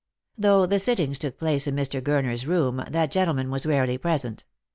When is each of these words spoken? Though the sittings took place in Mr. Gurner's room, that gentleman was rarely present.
Though 0.35 0.65
the 0.65 0.79
sittings 0.79 1.19
took 1.19 1.37
place 1.37 1.67
in 1.67 1.75
Mr. 1.75 2.01
Gurner's 2.01 2.47
room, 2.47 2.83
that 2.89 3.11
gentleman 3.11 3.51
was 3.51 3.67
rarely 3.67 3.99
present. 3.99 4.45